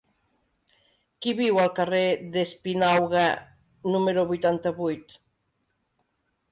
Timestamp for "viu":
1.39-1.59